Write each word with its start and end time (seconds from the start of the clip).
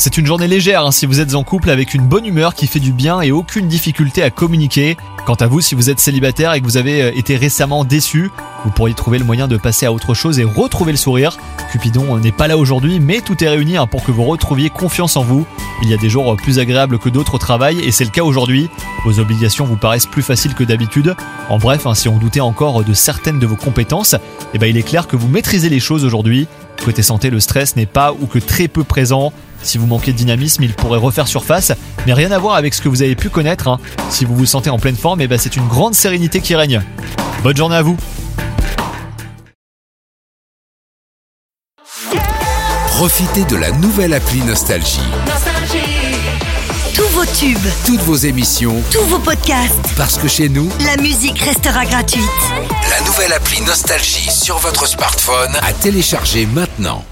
C'est 0.00 0.16
une 0.16 0.24
journée 0.24 0.48
légère 0.48 0.86
hein, 0.86 0.92
si 0.92 1.04
vous 1.04 1.20
êtes 1.20 1.34
en 1.34 1.44
couple 1.44 1.68
avec 1.68 1.92
une 1.92 2.06
bonne 2.06 2.24
humeur 2.24 2.54
qui 2.54 2.66
fait 2.66 2.80
du 2.80 2.90
bien 2.90 3.20
et 3.20 3.32
aucune 3.32 3.68
difficulté 3.68 4.22
à 4.22 4.30
communiquer. 4.30 4.96
Quant 5.26 5.34
à 5.34 5.46
vous, 5.46 5.60
si 5.60 5.74
vous 5.74 5.90
êtes 5.90 6.00
célibataire 6.00 6.54
et 6.54 6.60
que 6.62 6.64
vous 6.64 6.78
avez 6.78 7.02
euh, 7.02 7.12
été 7.14 7.36
récemment 7.36 7.84
déçu, 7.84 8.30
vous 8.64 8.70
pourriez 8.70 8.94
trouver 8.94 9.18
le 9.18 9.26
moyen 9.26 9.46
de 9.46 9.58
passer 9.58 9.84
à 9.84 9.92
autre 9.92 10.14
chose 10.14 10.38
et 10.38 10.44
retrouver 10.44 10.92
le 10.92 10.96
sourire. 10.96 11.36
Cupidon 11.70 12.16
euh, 12.16 12.18
n'est 12.18 12.32
pas 12.32 12.48
là 12.48 12.56
aujourd'hui, 12.56 12.98
mais 12.98 13.20
tout 13.20 13.44
est 13.44 13.48
réuni 13.50 13.76
hein, 13.76 13.86
pour 13.86 14.02
que 14.02 14.10
vous 14.10 14.24
retrouviez 14.24 14.70
confiance 14.70 15.18
en 15.18 15.22
vous. 15.22 15.46
Il 15.82 15.90
y 15.90 15.92
a 15.92 15.98
des 15.98 16.08
jours 16.08 16.32
euh, 16.32 16.36
plus 16.36 16.58
agréables 16.58 16.98
que 16.98 17.10
d'autres 17.10 17.34
au 17.34 17.38
travail 17.38 17.80
et 17.80 17.92
c'est 17.92 18.04
le 18.04 18.10
cas 18.10 18.24
aujourd'hui. 18.24 18.70
Vos 19.04 19.18
obligations 19.18 19.66
vous 19.66 19.76
paraissent 19.76 20.06
plus 20.06 20.22
faciles 20.22 20.54
que 20.54 20.64
d'habitude. 20.64 21.14
En 21.50 21.58
bref, 21.58 21.86
hein, 21.86 21.94
si 21.94 22.08
on 22.08 22.16
doutait 22.16 22.40
encore 22.40 22.82
de 22.84 22.94
certaines 22.94 23.38
de 23.38 23.46
vos 23.46 23.56
compétences, 23.56 24.16
eh 24.54 24.58
ben, 24.58 24.66
il 24.66 24.78
est 24.78 24.82
clair 24.82 25.06
que 25.06 25.16
vous 25.16 25.28
maîtrisez 25.28 25.68
les 25.68 25.78
choses 25.78 26.06
aujourd'hui. 26.06 26.48
Côté 26.82 27.02
santé, 27.02 27.28
le 27.28 27.38
stress 27.38 27.76
n'est 27.76 27.84
pas 27.84 28.14
ou 28.18 28.24
que 28.24 28.38
très 28.38 28.66
peu 28.66 28.82
présent. 28.82 29.34
Si 29.62 29.78
vous 29.78 29.86
manquez 29.86 30.12
de 30.12 30.16
dynamisme, 30.16 30.62
il 30.64 30.72
pourrait 30.74 30.98
refaire 30.98 31.28
surface, 31.28 31.72
mais 32.06 32.12
rien 32.14 32.30
à 32.32 32.38
voir 32.38 32.54
avec 32.56 32.74
ce 32.74 32.80
que 32.82 32.88
vous 32.88 33.02
avez 33.02 33.14
pu 33.14 33.28
connaître. 33.28 33.68
hein. 33.68 33.78
Si 34.10 34.24
vous 34.24 34.34
vous 34.34 34.46
sentez 34.46 34.70
en 34.70 34.78
pleine 34.78 34.96
forme, 34.96 35.20
eh 35.20 35.28
ben, 35.28 35.38
c'est 35.38 35.56
une 35.56 35.66
grande 35.68 35.94
sérénité 35.94 36.40
qui 36.40 36.54
règne. 36.54 36.82
Bonne 37.42 37.56
journée 37.56 37.76
à 37.76 37.82
vous 37.82 37.96
Profitez 42.88 43.44
de 43.44 43.56
la 43.56 43.70
nouvelle 43.72 44.12
appli 44.14 44.40
Nostalgie. 44.42 45.00
Tous 46.94 47.08
vos 47.14 47.24
tubes, 47.24 47.58
Toutes 47.86 48.00
vos 48.00 48.16
émissions, 48.16 48.76
tous 48.92 49.04
vos 49.06 49.18
podcasts, 49.18 49.94
parce 49.96 50.18
que 50.18 50.28
chez 50.28 50.48
nous, 50.50 50.68
la 50.84 51.00
musique 51.02 51.38
restera 51.38 51.86
gratuite. 51.86 52.24
la 52.90 53.06
nouvelle 53.06 53.32
appli 53.32 53.60
Nostalgie 53.62 54.30
sur 54.30 54.58
votre 54.58 54.86
smartphone 54.86 55.56
à 55.62 55.72
télécharger 55.72 56.46
maintenant. 56.46 57.04